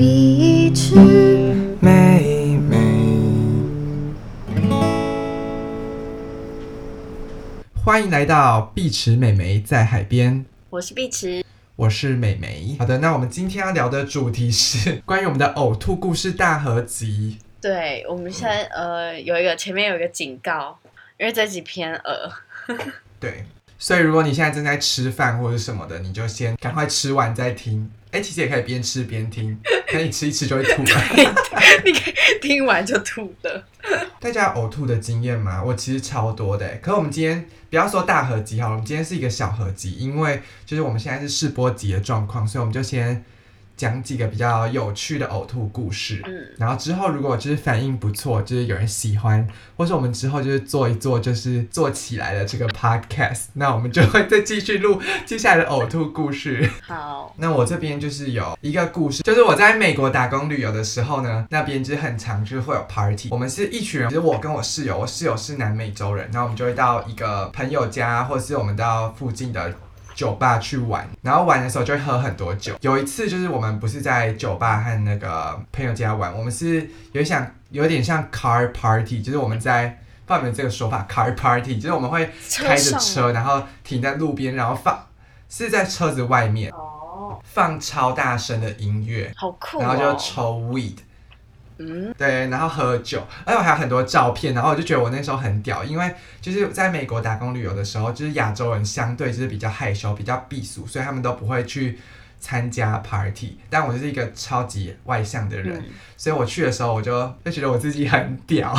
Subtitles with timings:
[0.00, 0.94] 碧池
[1.78, 2.78] 妹妹。
[7.84, 11.44] 欢迎来到碧池美眉在海边，我是碧池，
[11.76, 12.74] 我是美眉。
[12.78, 17.36] 好的，那我们今天要聊的主题是关于我们的呕吐故事大合集。
[17.60, 20.78] 对我们现在呃有一个前面有一个警告，
[21.18, 22.32] 因为这集偏恶，
[23.20, 23.44] 对，
[23.78, 27.90] 所以如果你现在正在吃饭或者什么的，你就先赶快吃完再听。
[28.12, 31.02] 哎、其实也可以边吃边听， 可以吃一吃就会吐了。
[31.84, 33.64] 你可以听完就吐的。
[34.20, 35.62] 大家有呕吐的经验吗？
[35.62, 43.24] 我其实超多的欸，可是我们今天不要说大合集好了，我们今天是一个小合集，因为就是我们现在是试播集的状况，所以我们就先
[43.80, 46.20] 讲几个比较有趣的呕吐故事。
[46.26, 56.68] 嗯，然后之后如果就是反应不错，就是有人喜欢，或是我们之后就是做一做，就是做起来的这个 podcast，那我们就会再继续录接下来的呕吐故事。
[56.82, 63.28] 好，那我这边就是有一个故事，就是我在美国打工旅游的时候呢，那边就是很常就是会有 party。
[63.30, 69.72] 我们是一群人，就是我跟我室友，我室友是南美洲人，然后我们就会到一个朋友家，或者是我们到附近的。
[70.20, 72.76] 酒吧去玩，然后玩的时候就会喝很多酒。
[72.82, 85.06] 有一次就是我们不是在酒吧和那个朋友家玩，我们是有想有点像 car party，就是我们在不知道有这个说法 car party，就是我们会开着车，然后停在路边，然后放
[85.48, 86.70] 是在车子外面。
[86.72, 89.80] 哦，放超大声的音乐，好酷哦。
[89.80, 90.96] 然后就抽 weed，
[91.80, 101.98] 嗯，对，然后喝酒，而且我还有很多照片，然后我就觉得我那时候很屌，因为就是在美国打工旅游的时候，就是亚洲人相对就是比较害羞、比较避俗，所以他们都不会去
[102.38, 105.84] 参加 party，但我就是一个超级外向的人，嗯
[106.16, 108.74] 所以我去的时候我就就觉得我自己很屌，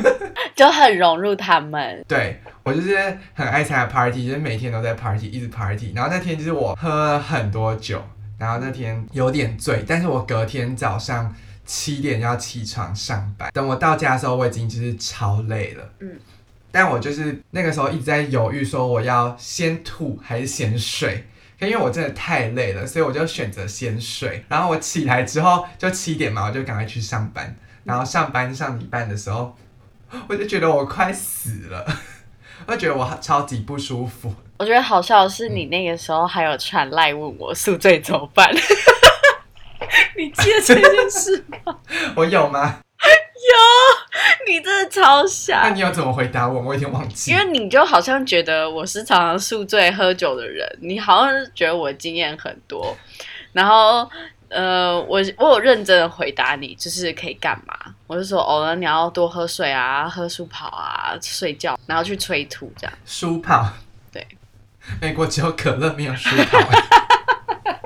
[0.54, 2.04] 就很融入他们。
[2.06, 2.94] 对我就是
[3.32, 5.92] 很爱参加 party，就是每天都在 party，一直 party。
[5.96, 8.02] 然后那天就是我喝了很多酒，
[8.38, 13.50] 然后那天有点醉，但是我隔天早上七点要起床上班。
[13.52, 15.88] 等我到家的时候，我已经就是超累了。
[16.00, 16.18] 嗯。
[16.70, 21.26] 但我就是那个时候一直在犹豫，说我要先吐还是先睡。
[21.60, 24.44] 可因为我真的太累了，所以我就选择先睡。
[24.48, 27.54] 然后我起来之后就七点嘛，我就赶快去上班。
[27.84, 29.54] 然后上班上一半的时候，
[30.28, 31.86] 我就觉得我快死了，
[32.66, 34.34] 我觉得我超级不舒服。
[34.58, 38.50] 我觉得好笑的是，你那个时候还有传赖问我宿醉怎么办？
[40.16, 41.76] 你记得这件事吗？
[42.16, 42.78] 我有吗？
[43.42, 46.60] 有你真的超那，你有怎么回答我？
[46.60, 47.32] 我有点忘记。
[47.32, 52.96] 因为你就好像觉得我是常常宿醉喝酒的人，你好像是觉得我经验很多，
[53.52, 54.08] 然后
[54.48, 57.74] 呃，我我有认真的回答你，就是可以干嘛？
[58.06, 62.92] 我就说哦，那你要多喝水啊，喝舒跑啊，睡觉，然后去催吐这样。
[63.04, 63.72] 舒跑。
[64.12, 64.24] 对，
[65.00, 66.58] 美国只有可乐，没有舒跑。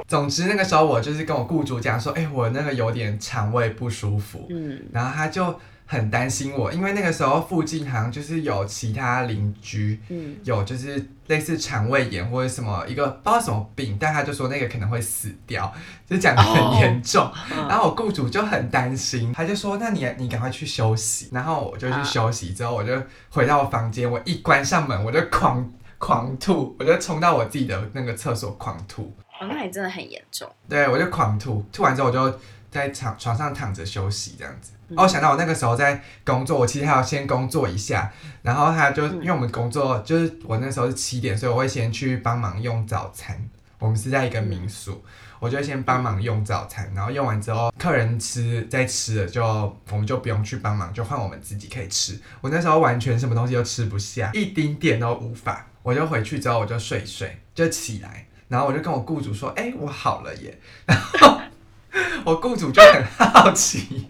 [0.09, 15.73] 总之那个时候我就是跟我雇主讲说，哎、我那个有点肠胃不舒服，嗯，然后他就很担心我，因为那个时候附近好像就是有其他邻居嗯，有就是类似肠胃炎或者什么一个不知道什么病，但他就说那个可能会死掉，
[16.09, 17.29] 就讲的很严重。
[17.51, 22.93] 嗯 然后我雇主就很担心，他就说：“那你你赶快去休息。”然后我就去休息，之后我就
[23.31, 29.13] 回到我房间，我一关上门我就狂狂吐，我就冲到我自己的那个厕所狂吐。
[29.41, 30.51] 哦，那你真的很严重。
[30.69, 34.73] 对，我就狂吐，吐完之后我就在床床上躺着休息这样子。
[34.89, 43.37] 嗯哦，想到我那个时候在工作，我其实还要先工作一下，然后他就、嗯因为我们工作就是我那时候是七点，所以我会先去帮忙用早餐。
[43.79, 45.05] 我们是在一个民宿，
[45.39, 49.45] 我就先帮忙用早餐，然后用完之后客人吃再吃了就
[49.91, 52.19] 我们就不用去帮忙，就换我们自己可以吃。
[52.41, 55.67] 我那时候完全什么东西都吃不下，一丁点都无法。
[55.83, 61.41] 我就回去之后我就睡一睡，就起来，然后我就跟我雇主说：“哎、我好了耶。”然后
[62.25, 64.09] 我雇主就很好奇，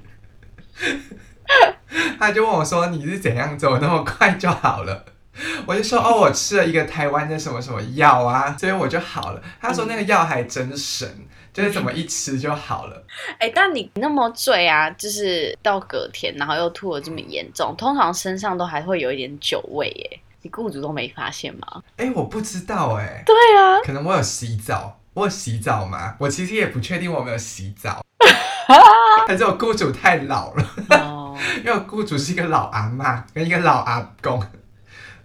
[2.19, 5.05] 他就问我说：“你是怎样走那么快就好了？”
[5.67, 11.07] 我就说：“哦，我吃了一个台湾的什么什么药啊，所以我就好了。”他说：“那个药还真神，
[11.53, 13.05] 就是怎么一吃就好了。
[13.39, 20.21] 哎、但你那么醉啊，就是到隔天，然后又吐的这么严重，通常身上都还会有一点酒味耶。
[20.47, 26.15] 你雇主都没发现吗？”哎，我不知道哎，对啊，可能我有洗澡，我有洗澡吗？
[26.21, 28.05] 我其实也不确定我有没有洗澡，
[29.27, 30.65] 还是我雇主太老了。
[30.91, 34.41] 哦， 因为我雇主是一个老阿妈跟一个老阿公，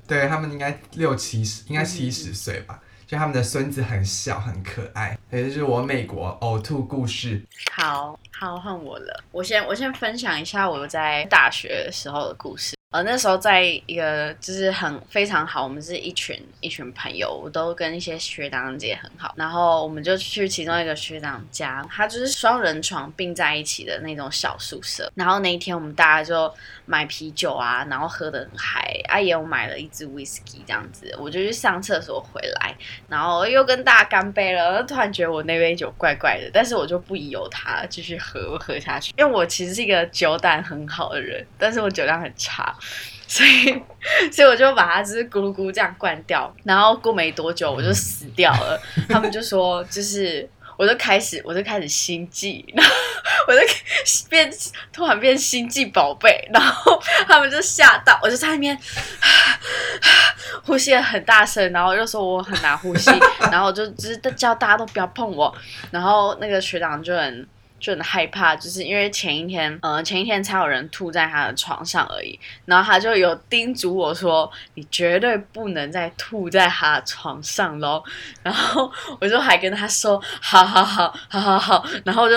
[0.08, 2.80] 对他们应该六七十，应该七十岁吧。
[3.06, 7.46] 就他们的孙子很小很可爱，也就是我美国呕吐故事。
[7.70, 9.22] 好好换我了。
[9.34, 12.74] 我先我先分享一下我在大学的时候的故事。
[12.92, 25.10] 呃，那时候在一个就是很非常好，我们是一群一群朋友，我都跟一些学长姐很好，然后我们就去其中一个学长家，他就是双人床并在一起的那种小宿舍。
[25.16, 26.54] 然后那一天我们大家就
[26.86, 32.76] 买啤酒啊，然后喝的很嗨，啊也有买了一支 whisky 这样子，我就去上厕所回来，
[33.08, 42.76] 然后又跟大家干杯了，突然觉得我那杯酒怪怪的，但是我就不疑有他，继续喝喝下去，因为我其实是一个酒胆很好的人，但是我酒量很差。
[43.28, 43.82] 所以，
[44.30, 48.78] 所以我就把它就是咕噜咕这样灌掉，然后过没多久我就死掉了。
[49.08, 52.94] 他们就说，就是我就开始，我就开始心悸，然后
[53.48, 53.60] 我就
[54.30, 54.52] 变
[54.92, 58.78] 突然变心悸宝贝，然后他们就吓到，我就在那边
[60.64, 63.10] 呼吸很大声，然后又说我很难呼吸，
[63.50, 65.56] 然后就只是叫大家都不要碰我，
[65.90, 67.48] 然后那个学长就很。
[67.82, 72.40] 就很害怕，就是因为前一天，呃，前一天才有人吐在他的床上而已。
[72.66, 78.04] 然后他就有叮嘱我说：“你绝对不能再吐在他的床上喽。
[78.44, 78.90] ”然后
[79.20, 82.36] 我就还跟他说：“好好好，好好好。” 然后我就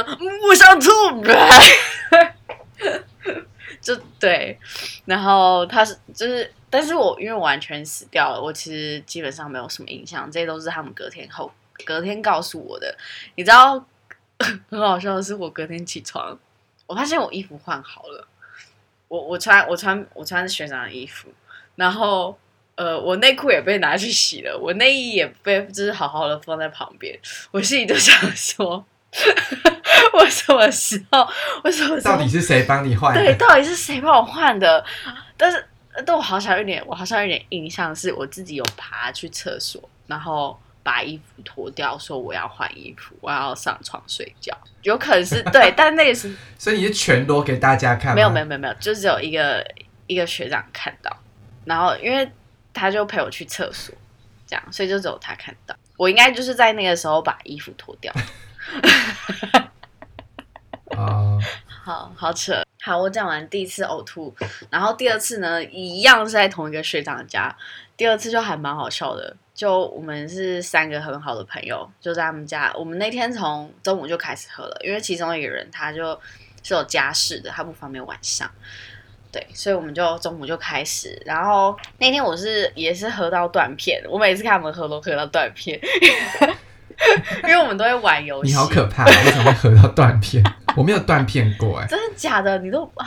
[0.48, 0.90] 我想吐，
[3.82, 4.58] 就对。
[5.04, 10.30] 然后他是就是，但是我因为完全死掉了，我其实基本上没有什么印象。
[10.30, 11.52] 这些都是他们隔天后
[11.84, 12.96] 隔天告诉我的，
[13.34, 13.84] 你知道。
[14.68, 16.38] 很好笑的是，我隔天起床，
[16.86, 18.26] 我发现我衣服换好了。
[19.08, 21.28] 我我穿我穿我穿学长的衣服，
[21.76, 22.36] 然后
[22.74, 27.16] 呃，我内裤也被拿去洗了，我内衣也被就是好好的放在旁边。
[27.52, 28.84] 我心里就想说，
[30.14, 31.28] 我什么时候？
[31.62, 32.00] 我什么？
[32.00, 33.14] 到底是谁帮你换？
[33.14, 34.84] 对，到底是谁帮我换的？
[35.36, 35.64] 但是，
[36.04, 40.58] 但我好像有点，我好像有点印象，是我自己有爬去厕所，然后。
[40.84, 48.14] 把衣服脱掉，说我要换衣服，我要上床睡觉，有可能是对，但那个是， 所以你是全裸给大家看？
[48.14, 49.66] 没有没有没有没有，就只有一个
[50.06, 51.10] 一个学长看到，
[51.64, 52.30] 然后因为
[52.72, 53.94] 他就陪我去厕所，
[54.46, 55.74] 这样，所以就只有他看到。
[55.96, 58.12] 我应该就是在那个时候把衣服脱掉。
[60.96, 62.63] 啊， 好好扯。
[62.84, 64.34] 好，我讲完第一次呕吐，
[64.68, 67.56] 然后第二次呢，一样是在同一个学长家，
[67.96, 69.34] 第二次就还蛮好笑的。
[69.54, 72.70] 就我们是三个很好的朋友，就在他们家。
[72.76, 76.20] 我们那天从中午就开始喝了，因为其中一个人他就
[76.62, 78.50] 是有家室的，他不方便晚上。
[79.32, 81.18] 对，所以我们就中午就开始。
[81.24, 85.80] 然后那天我是也是喝到断片，我每次看他们喝都喝到断片，
[87.44, 88.50] 因为我们都会玩游戏。
[88.50, 90.42] 你好可怕，为什么会喝到断片？
[90.76, 92.58] 我没有断片过哎， 真的假的？
[92.58, 93.06] 你都啊，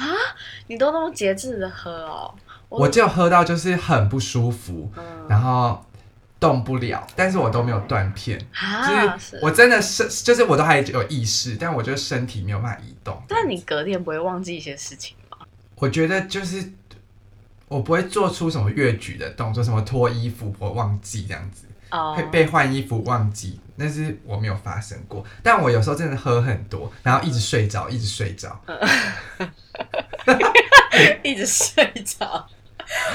[0.68, 2.34] 你都那么节制的喝哦？
[2.70, 4.92] 我就喝到就是很不舒服，
[5.28, 5.84] 然后。
[6.40, 13.20] 动不了，但是我都没有断片，就是我真的是，就是我都还有意识，但我觉得身体没有办法移动。
[13.28, 15.38] 但你隔天不会忘记一些事情吗？
[15.74, 16.72] 我觉得就是
[17.68, 21.66] 我不会做出什么越举的动作，什么脱衣服我忘记这样子，
[22.16, 25.24] 会被换衣服忘记，但是我没有发生过。
[25.44, 28.60] 但我有时候真的喝很多，然后一直睡着，一直睡着，
[31.24, 32.48] 一直睡着。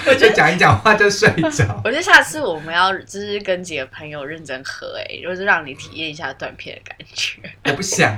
[0.07, 1.81] 我就讲一讲话就睡着。
[1.83, 7.41] 我觉得下次我们要就是跟几个朋友认真喝，哎，就是让你体验一下断片的感觉。
[7.65, 8.15] 我不想，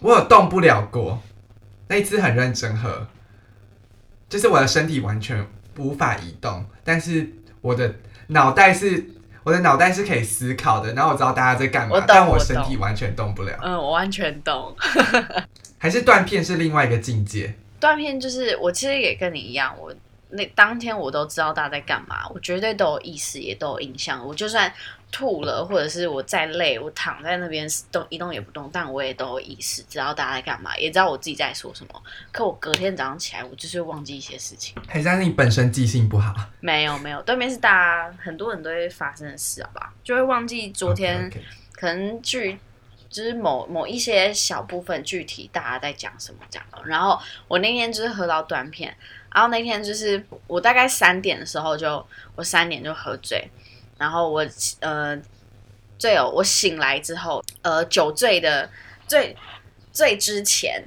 [0.00, 1.22] 我有动不了过。
[1.86, 3.06] 那一次很认真喝，
[4.28, 5.46] 就是我的身体完全
[5.76, 7.30] 无法移动，但是
[7.60, 7.94] 我的
[8.26, 9.06] 脑袋是，
[9.44, 10.92] 我的脑袋是可以思考的。
[10.94, 13.52] 然后我知道大家在干嘛，但我身体完全动不了。
[13.62, 14.74] 嗯，我完全懂。
[15.78, 17.54] 还是断片是另外一个境界。
[17.80, 19.92] 断片就是我其实也跟你一样，我。
[20.34, 24.26] 那当天我都知道大家在干嘛，我绝对都有意识，也都有印象。
[24.26, 24.72] 我就算
[25.10, 32.02] 吐了，或者是我再累，我躺在那边动一动也不动，但我也都有意识，知道大家在干嘛，也知道我自己在说什么。
[32.32, 34.74] 可我隔天早上起来，我就是忘记一些事情。
[34.88, 36.34] 还是你本身记性不好？
[36.60, 39.92] 没有没有，对面是大家很多人都会发生的事，好吧？
[40.02, 41.30] 就会忘记昨天
[41.72, 42.58] 可能去
[43.10, 46.66] 就是某某一些小部分具体大家在讲什么这样。
[46.86, 48.96] 然后我那天就是喝到断片。
[49.34, 53.48] 然后那天就是我大概三点的时候就我三点就喝醉，
[53.98, 54.46] 然后我
[54.80, 55.16] 呃
[55.98, 58.68] 醉有我醒来之后呃酒醉的
[59.06, 59.36] 醉
[59.92, 60.84] 醉之前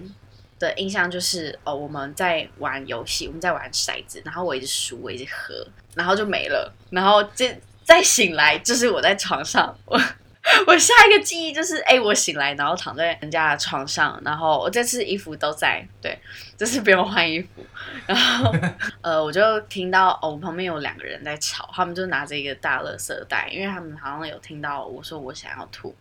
[0.59, 9.99] 的印象就是哦我们在玩游戏我们在玩骰子，然后我一直输我一直喝，然后就没了，然后这再醒来就是我在床上我。
[10.67, 16.17] 我下一个记忆就是，哎，我醒来，然后躺在人家的床上，然后我这次衣服都在，对，
[16.55, 17.65] 这次不用换衣服，
[18.05, 18.53] 然后
[19.01, 25.95] 呃，我就听到哦，旁边有两个人在吵，他们就拿着一个大垃圾袋，因为他们好像有听到我说我想要吐，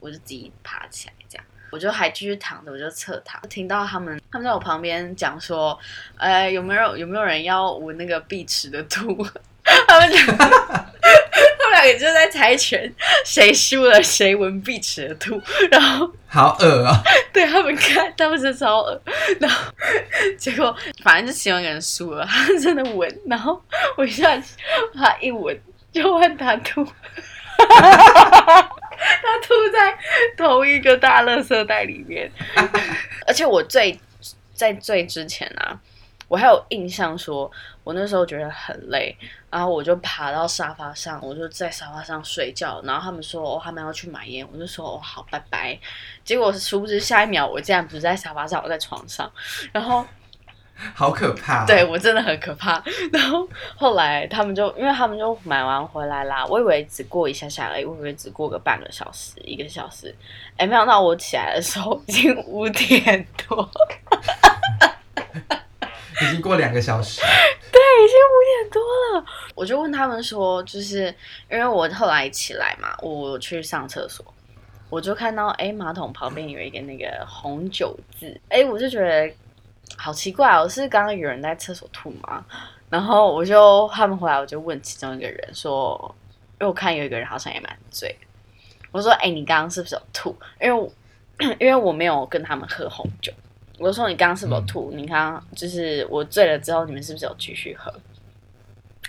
[0.00, 5.78] 我就自己爬起来这样，我就还继续躺着，我就侧躺，听到他们他们在我旁边讲说，
[6.16, 9.24] 呃，有没有有没有人要闻那个碧池的吐？
[9.86, 10.86] 他们讲，
[11.84, 12.92] 两个就在猜拳，
[13.24, 16.92] 谁输了谁闻碧池的吐，然后 好恶哦、
[17.32, 19.00] 对他们看，他们是超恶，
[19.38, 19.72] 然后
[20.36, 23.62] 结果反正就其中一个人输了，他真的闻，然后
[23.96, 24.56] 我一下子
[24.94, 25.56] 他一闻
[25.92, 26.84] 就换他吐，
[27.56, 28.62] 他
[29.42, 29.96] 吐在
[30.36, 32.30] 同一个大垃圾袋里面，
[33.26, 33.98] 而且我最
[34.54, 35.78] 在最之前啊，
[36.28, 37.50] 我还有印象说，
[37.82, 39.16] 我那时候觉得很累，
[39.50, 42.80] 然后我就爬到沙发上，我就在沙发上睡觉。
[42.84, 45.78] 然后他们说哦，他们要去买烟，我就说哦好，拜拜。
[46.24, 49.30] 结果殊不知下一秒我竟然不是在沙发上，我在床上。
[49.72, 50.04] 然后
[50.92, 51.66] 好可怕、哦。
[51.68, 52.82] 对我真的很可怕。
[53.12, 60.12] 然后后来他们就因为他们就买完回来啦，我以为只过一下下而已，我以为只过个半个小时、一个小时。
[60.56, 63.70] 哎，没想到我起来的时候已经五点多。
[66.24, 67.20] 已经过两个小时。
[67.20, 69.24] 对，已经五点多了。
[69.54, 71.14] 我就问他们说，就是
[71.50, 74.24] 因为我后来起来嘛，我去上厕所，
[74.90, 79.32] 我就看到哎，马桶旁边有一个那个红酒渍，哎，我就觉得
[79.96, 82.44] 好奇怪哦，是刚刚有人在厕所吐吗？
[82.90, 86.14] 然后我就他们回来，我就问其中一个人说，
[86.60, 88.16] 因为我看有一个人好像也蛮醉，
[88.92, 90.36] 我说哎，你刚刚是不是有吐？
[90.60, 90.90] 因为
[91.58, 93.32] 因为我没有跟他们喝红酒。
[93.78, 94.92] 我就说你刚刚是不是有吐？
[94.94, 97.92] 你刚刚就是我醉了之后，你们是不是有继续喝？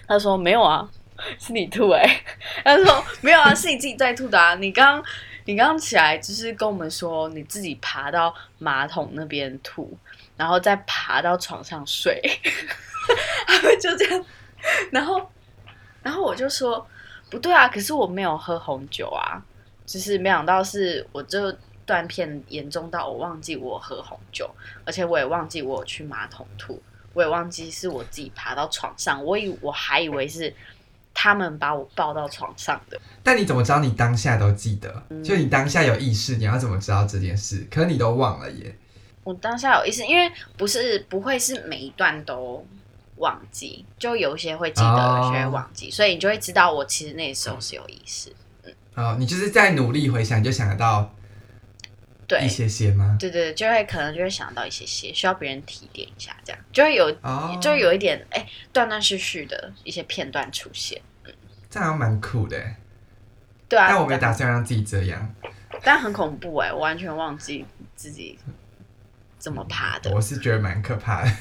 [0.07, 0.89] 他说没有啊，
[1.39, 2.03] 是你吐哎、
[2.65, 4.55] 他说没有啊， 是你自己在吐的啊。
[4.55, 5.03] 你刚
[5.45, 9.95] 你刚刚起来就是跟我们说你自己爬到马桶那边吐，
[10.35, 12.19] 然后再爬到床上睡，
[13.47, 14.25] 他们就这样。
[14.91, 15.29] 然后
[16.01, 16.85] 然后我就说
[17.29, 19.39] 不对啊，可是我没有喝红酒啊，
[19.85, 21.55] 就是没想到是我就。
[21.85, 24.49] 断片严重到我忘记我喝红酒，
[24.85, 26.81] 而且我也忘记我去马桶吐，
[27.13, 30.53] 我也忘记是我自己爬到床上，我以我还以为是
[31.13, 32.99] 他们把我抱到床上的。
[33.23, 35.03] 但你怎么知道你当下都记得？
[35.09, 37.67] 嗯就你当下有意识，你要怎么知道这件事？
[37.69, 38.75] 可是你都忘了耶。
[39.23, 42.65] 我当下有意识，因为不是不会是每一段都
[43.17, 48.31] 忘记，就有些会记得，哦有些会忘记，所以你就会知道我其实那时候是有意识。
[48.93, 51.11] 哦，你就是在努力回想，你就想得到
[52.27, 53.17] 对一些些吗？
[53.19, 61.01] 对对，就会可能就会想到一些些，需要别人提点一下，这样就会有哦，就有一点哎断断续续的一些片段出现。
[61.69, 62.75] 这样蛮酷的耶。
[63.67, 65.35] 对啊，但我没打算让自己这样，
[65.83, 67.65] 但很恐怖哎、我完全忘记
[67.95, 68.39] 自己
[69.37, 70.11] 怎么爬的。
[70.11, 71.31] 我是觉得蛮可怕的。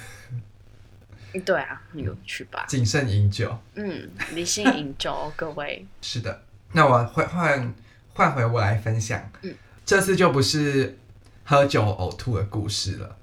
[1.44, 2.64] 对啊，很有趣吧？
[2.68, 5.86] 谨慎饮酒，嗯，理性饮酒，各位。
[6.00, 6.42] 是的。
[6.72, 7.74] 那我换换
[8.12, 9.54] 换回我来分享，嗯
[9.86, 10.98] 这次就不是
[11.44, 13.16] 喝酒呕吐的故事了，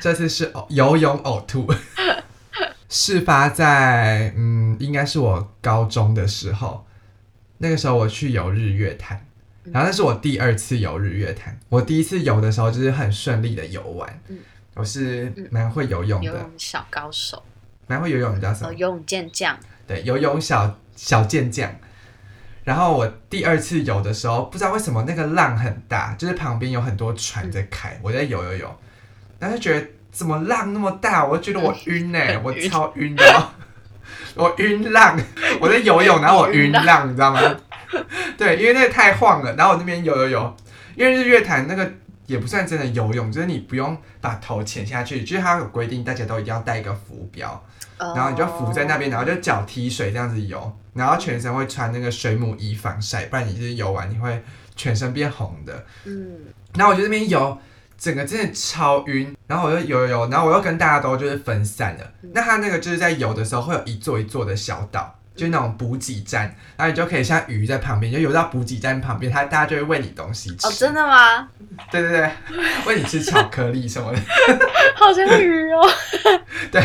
[0.00, 1.72] 这次是呕游泳呕吐。
[2.88, 6.86] 事发在嗯，应该是我高中的时候，
[7.58, 9.26] 那个时候我去游日月潭，
[9.64, 11.58] 嗯然后那是我第二次游日月潭。
[11.68, 14.38] 我第一次游的时候就是很顺利的游完，嗯
[14.74, 17.42] 我是蛮会游泳的，游泳小高手，
[17.86, 18.74] 蛮会游泳，你知道什么呃，？
[18.74, 21.70] 游泳健将，对，游泳小小健将。
[22.66, 28.78] 然后我第二次游的时候，不知道为什么那个浪很大，就是旁边有很多船在开，我在游游游，
[29.38, 33.54] 然后就觉得怎么浪那么大，我就觉得我晕 呢、我超晕的哦，
[34.34, 35.16] 我晕浪，
[35.60, 37.40] 我在游泳， 然后我晕浪，你知道吗？
[38.36, 40.56] 对，因为那个太晃了，然后我那边游游游，
[40.96, 41.88] 因为日月潭那个
[42.26, 47.64] 也不算真的游泳，就是你不用把头潜下去，就是它有规定，大家都一定要带一个浮标，
[47.98, 54.42] 然然后你就浮在那边，然后就脚踢水这样子游，然后全身会穿那个水母衣防晒，不然你就是游完你会
[54.74, 55.84] 全身变红的。
[56.04, 56.38] 嗯，
[56.74, 57.58] 然后我就在那边游，
[57.96, 62.12] 整个真的超晕，然后我就游游游，然后我又跟大家都就是分散了。
[62.32, 65.15] 那它那个就是在游的时候会有一座一座的小岛。
[65.36, 66.42] 就是那种补给站，
[66.76, 70.66] 然后你就可以像鱼在旁边，就游到补给站旁边，它大家就会喂你东西吃。
[70.66, 71.48] 哦，真的吗？
[71.90, 72.30] 对对对，
[72.86, 74.18] 喂你吃巧克力什么的。
[74.96, 75.88] 好像鱼哦。
[76.72, 76.82] 对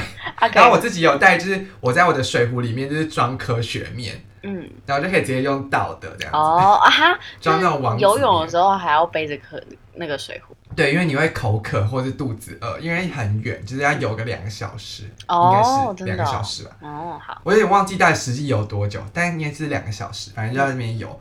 [0.54, 6.38] 然后我自己有带，就是我在我的水壶里面就是装科学面，嗯，然后就可以直接用倒的这样子。
[6.38, 9.62] 哦啊哈，装那种网游泳的时候还要背着可
[9.94, 10.56] 那个水壶。
[10.76, 16.72] 对，因为你会口渴或是肚子饿，因为很远，就是要游个两个小时，哦应该是两个小时吧。
[16.82, 21.20] 哦，好，我有点忘记到底实际游多久，但应该是两个小时，反正就在那边游，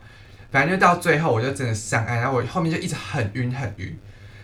[0.51, 3.99] 反正就到最后我就真的上岸，然后我后面就一直很晕很晕，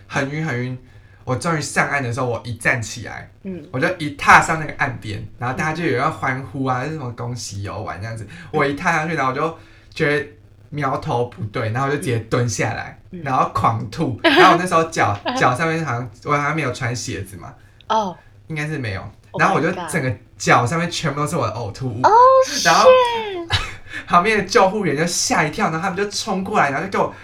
[0.06, 0.78] 很晕很晕。
[1.24, 8.26] 我终于上岸的时候，我一站起来，嗯，我就一踏上那个岸边，然后大家就有人要欢呼啊，什么恭喜游玩这样子。
[8.50, 9.58] 我一踏上去，然后我就
[9.90, 10.26] 觉得
[10.70, 13.22] 苗头不对，然后我就直接蹲下来，嗯。
[13.22, 17.54] 然后狂吐，然后我那时候脚脚上面好像我好像没有穿鞋子嘛，
[17.88, 18.16] 哦，
[18.48, 22.10] 应该是没有，Oh 然后我就整个脚上面全部都是我的呕吐物，哦，
[22.64, 22.88] 然后
[24.06, 27.14] 旁边的救护员就吓一跳，然后他们就冲过来，然后就给我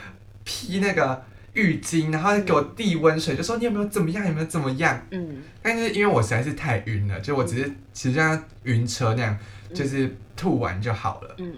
[0.44, 1.22] 披那个
[1.52, 5.00] 浴巾，然后就给我递温水，就说你有没有怎么样，有没有怎么样？
[5.10, 5.42] 嗯。
[5.62, 9.38] 但是因为我实在是太晕了，就我只是其实像晕车那样，
[9.72, 11.54] 就是吐完就好了，嗯，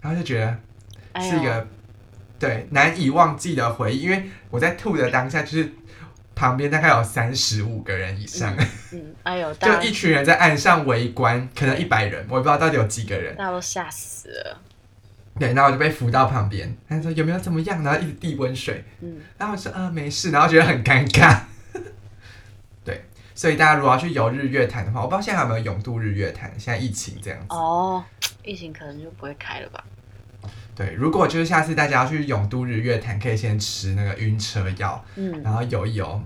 [0.00, 0.56] 然后就觉得
[1.20, 1.66] 是一个、
[2.38, 5.72] 对难以忘记的回忆，因为我在吐的当下，就是
[6.34, 8.54] 旁边大概有三十五个人以上，
[8.92, 13.34] 嗯，哎呦， 就一群人在岸上围观，可能一百人，我也不知道到底有几个人。
[13.36, 14.60] 大家都吓死了。
[15.38, 21.40] 对，然后我就被扶到旁边，他说有没有怎么样，然后一直递温水，嗯，然后我说呃没事，然后觉得很尴尬。
[22.84, 23.04] 对，
[23.34, 27.46] 所以大家如果要去游日月潭的话，我不知道现在还有没有永渡日月潭，现在疫情这样子。
[27.50, 28.02] 哦，
[28.42, 29.84] 疫情可能就不会开了吧？
[30.76, 36.20] 对，如果就是下次大家要去永都日月潭，可以先吃那个晕车药，嗯然后游一游，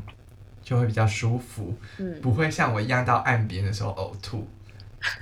[0.60, 4.48] 就会比较舒服，嗯，不会像我一样到岸边的时候呕吐。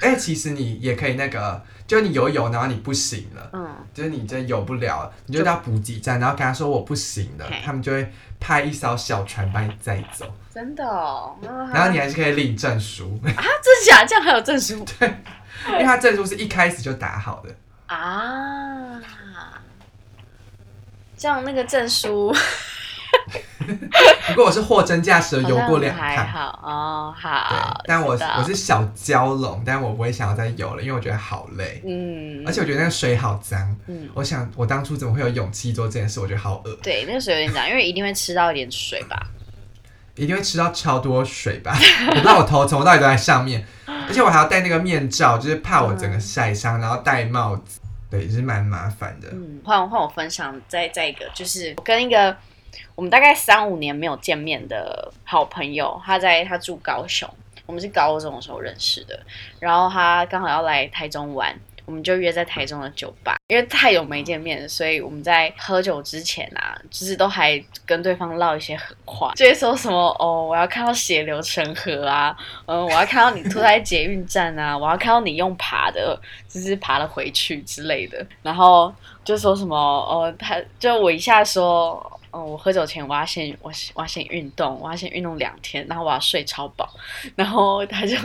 [0.01, 11.37] 哎，其实你也可以那个，就你游一游，然后你不行了，嗯，就是你真游不了了，你就到补给站，然后跟他说我不行了，他们就会派一艘小船把你载走，真的哦。
[11.43, 13.31] 然后你还是可以领证书， 啊，
[13.63, 14.05] 真假？
[14.05, 15.09] 这样还有证书对
[15.69, 17.55] 因为他证书是一开始就打好的。
[17.87, 19.01] 啊？
[21.19, 22.33] 这样那个证书
[24.29, 33.77] 不过我是货真价实的游过两好像还趟，好哦，好。，但我我是小蛟龙，但我不会想要再游了，因为我觉得好累，嗯，而且我觉得那个水好脏。
[33.89, 36.21] 嗯，我想我当初怎么会有勇气做这件事？
[36.21, 39.27] 我觉得好恶，对，那个水有点脏，因为一定会吃到一点水吧。
[40.15, 41.77] 一定会吃到超多水吧？
[42.09, 49.29] 我不知道我头从头到尾都在上面，而且我还要戴那个面罩，就是怕我整个晒伤，然后戴帽子，对，也是蛮麻烦的。
[49.33, 52.37] 嗯，换换我分享再再一个，就是我跟一个
[52.95, 57.29] 我们大概三五年没有见面的好朋友，他在他住高雄，
[57.67, 59.21] 我们是高中的时候认识的，
[59.61, 61.55] 然后他刚好要来台中玩。
[61.89, 82.18] 我们就约在台中的酒吧，因为太久没见面，所以我们在喝酒之前啊，就是都还跟对方唠一些狠话，就会说什么哦，我要看到血流成河啊，嗯，我要看到你吐在捷运站啊，我要看到你用爬的，就是爬了回去之类的，然后就说什么哦，他就我一下说。
[82.31, 86.89] 哦，我喝酒前我要先我我要先运动，我要先运动两天，然后我要睡超饱，
[87.35, 88.17] 然后他就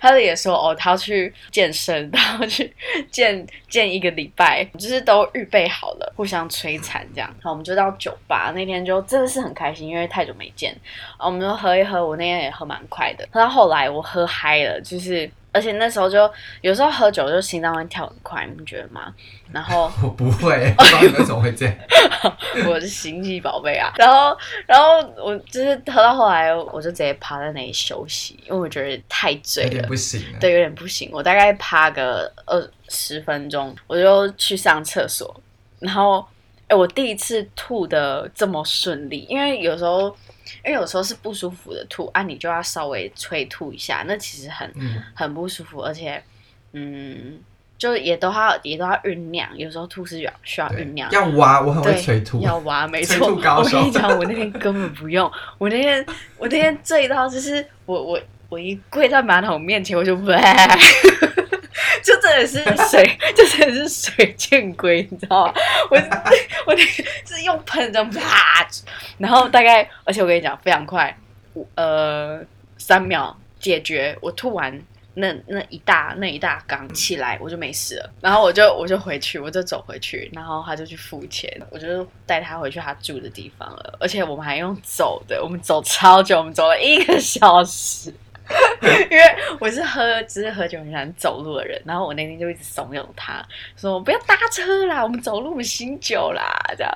[0.00, 2.74] 他就也说哦，他要去健身，他要去
[3.10, 7.34] 健健一个礼拜，就是都预备好了，互相摧残这样。
[7.42, 10.72] 好我们就到酒吧，那天就真的是很开心，因为太久没见，
[11.18, 16.30] 然后我们就喝一喝，我那天也喝蛮快的，喝到后来我喝嗨了，就是而且那时候就
[16.62, 19.12] 有时候喝酒就心脏会跳很快，你不觉得吗？
[19.52, 21.74] 然后 我不会，不知道你为什么会这样。
[22.66, 23.92] 我是心机宝贝啊。
[23.96, 24.36] 然后，
[24.66, 30.38] 然后我就是喝到后来，我就直接趴在那里休息，因为我觉得太醉有点了，不行了。
[30.40, 31.10] 对，有点不行。
[31.12, 35.38] 我大概趴个二十分钟，我就去上厕所。
[35.80, 36.24] 然后，
[36.68, 40.16] 哎，我第一次吐的这么顺利，因为有时候，
[40.64, 46.22] 因为有时候是不舒服的吐啊，你就要稍微催吐一下，那其实很嗯，很不舒服，而且，
[46.72, 47.38] 嗯。
[47.78, 52.40] 就也都要也都要酝酿，有时候吐是需要需要酝酿，要挖，我很会对，催吐。
[52.40, 53.32] 要挖，没催错。
[53.32, 56.06] 吐高手我跟你讲，我那天根本不用，我那天
[56.38, 60.36] 我那天醉到就是我我我一跪在马桶面前，我就喂，
[62.04, 65.54] 就真的是水， 就真的是水见龟，你知道吗？
[65.90, 65.96] 我
[66.66, 68.66] 我那个是用喷的啪，
[69.18, 71.16] 然后大概，而且我跟你讲非常快，
[71.54, 72.40] 五呃
[72.78, 74.82] 三秒解决，我吐完。
[75.14, 78.10] 那那一大那一大缸起来，我就没事了。
[78.22, 83.98] 然后我就我就回去，我就走回去，然后他就去付钱，我就带他回去他住的地方了。
[84.00, 88.10] 而且我们还用走的，我们走超久，我们走了一个小时。
[89.10, 89.22] 因为
[89.60, 93.44] 我是喝，只是喝酒很喜欢走路的人，然后我那天就一直怂恿他
[93.76, 96.42] 说：“不要搭车啦，我们走路，我们醒酒啦。”
[96.76, 96.92] 这样，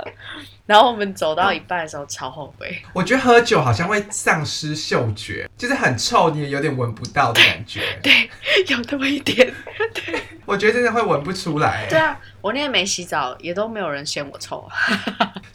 [0.66, 7.81] 然后我们走到一半的时候超后悔， 我觉得喝酒好像会丧失嗅觉，就是很臭，你也有点闻不到的感觉。
[8.03, 8.29] 对，
[8.66, 9.53] 有那么一点。
[9.95, 14.69] 对我觉得真的会闻不出来，对啊，我那天没洗澡，也都没有人嫌我臭。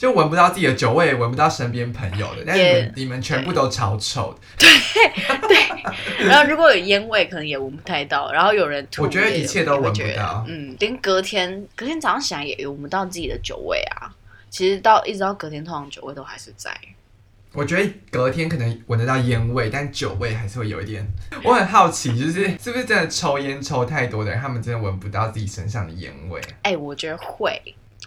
[0.02, 4.68] 就闻不到自己的酒味，也闻不到身边朋友的，但是你也们你们全部都超臭的。
[6.26, 8.32] 然后如果有烟味，可能也闻不太到。
[8.32, 14.10] 然后有人吐，我觉得一切都闻不到嗯，连隔天隔天早上起来也闻不到自己的酒味啊。
[14.50, 16.76] 其实到一直到隔天，通常酒味都还是在。
[17.54, 21.08] 我觉得隔天可能闻得到烟味，但酒味还是会有一点。
[21.44, 26.42] 我很好奇，就是是不是真的抽烟抽太多的人，他们真的闻不到自己身上的烟味？
[26.64, 27.62] 哎、我觉得会，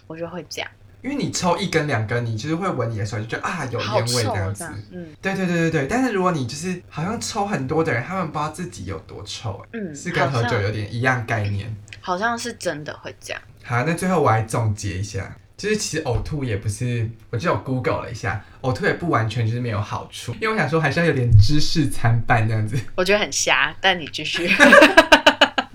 [0.07, 0.69] 我觉得会这样。
[1.05, 11.71] 因为你抽一根两根，你就是会闻你的手就觉得啊有好烟味这样子嗯对对对对对，但是如果你就是好像抽很多的人，他们不知道自己有多臭，哎嗯，是跟喝酒有点一样概念。
[12.01, 13.41] 好像是真的会这样。
[13.63, 22.75] 好，那最后我来总结一下，就是其实呕吐也不是，我就有 Google 了一下，呕吐也不完全就是没有好处，因为我想说还是要有点知识参半这样子。
[22.95, 24.49] 我觉得很瞎，但你继续。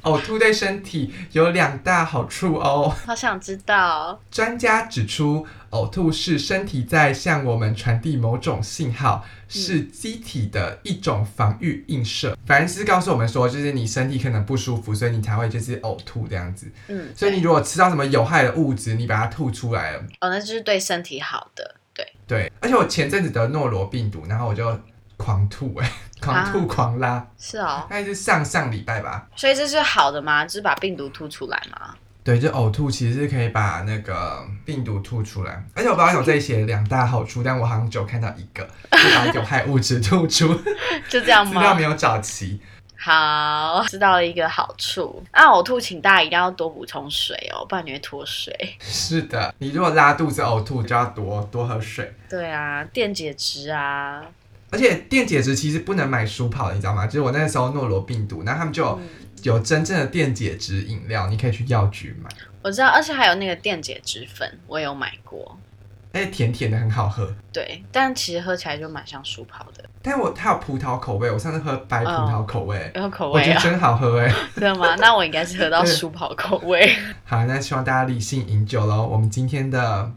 [0.02, 2.94] 呕吐对身体有两大好处哦。
[3.06, 12.36] 好想知道，专家指出，呕吐是身体在向我们传递某种信号，是机体的一种防御映射。
[12.46, 16.70] 反正是告诉我们说，就是你身体可能不舒服，所以你才会就是呕吐这样子。
[16.88, 22.52] 嗯，所以你如果吃到什么有害的物质，你把它吐出来了，哦，那就是对身体好的，对，对。
[22.60, 24.78] 而且我前阵子得诺罗病毒，然后我就
[25.20, 29.28] 狂吐、哎，狂吐狂拉，是哦，大概是上上礼拜吧。
[29.36, 30.44] 所以这是好的吗？
[30.46, 31.94] 就是把病毒吐出来吗？
[32.24, 40.54] 对，就呕吐其实是可以把那个病毒吐出来，而且我不知道有这里写两大好处，但我好像只有看到一个，就把有害物质吐出，
[41.08, 41.82] 就这样吗 资料没？
[41.82, 42.60] 有找齐。
[43.02, 45.24] 好，知道了一个好处。
[45.32, 48.54] 那呕吐，请大家一定要多补充水哦，不然你会脱水。
[48.78, 52.14] 是的，你如果拉肚子呕吐，就要多多喝水。
[52.28, 54.22] 对啊，电解质啊，
[54.70, 57.06] 而且电解质其实不能买舒跑的，你知道吗？
[57.06, 58.84] 就是我那时候诺罗病毒，然后他们就
[59.42, 62.30] 有,、有真正的电解质饮料，你可以去药局买，
[62.62, 65.58] 我知道，而且还有那个电解质粉，我也有买过。
[66.12, 67.32] 而且甜甜的，很好喝。
[67.52, 74.28] 对，但其实喝起来就蛮像舒跑的，但我它有葡萄口味，我上次喝白葡萄口味，有口我觉得真好喝哎。
[74.56, 74.94] 真的吗？
[74.98, 76.92] 那我应该是喝到对舒跑口味。
[77.24, 79.06] 好，那希望大家理性饮酒喽。
[79.06, 80.10] 我们今天的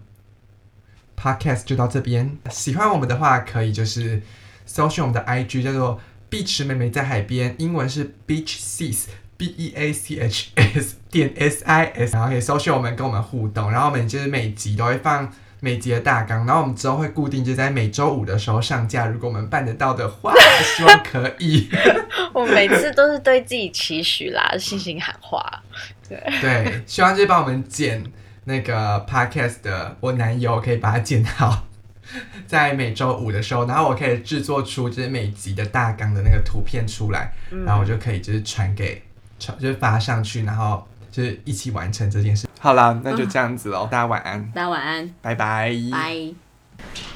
[1.15, 2.39] podcast 就到这边。
[2.49, 4.19] 喜欢我们的话，可以就是
[4.65, 5.99] 搜寻我们的 IG 叫做
[6.29, 9.05] Beach 妹妹在海边，英文是 Beach Sis。
[9.35, 20.31] B E A C H S 点 S I S，然后可以搜寻我们跟我们互动，然后我们就是每集都会放每集的大纲，然后我们之后会固定就在每周五的时候上架，如果我们办得到的话，
[20.77, 21.67] 希望可以。
[22.31, 25.63] 我每次都是对自己期许啦，信心喊话。
[26.07, 28.03] 对，希望就是帮我们剪
[28.45, 31.65] 那个 podcast 的我男友可以把它剪好，
[32.47, 37.65] 在每周五的时候，然后我可以制作出就是每集的大纲的那个图片出来，嗯。
[37.65, 39.01] 然后我就可以就是传给
[39.39, 42.47] 传就是发上去，然后就是一起完成这件事。
[42.59, 46.33] 好啦，那就这样子喽，大家晚安，大家晚安，拜拜，拜。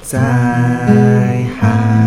[0.02, 0.18] 在
[1.60, 1.97] 海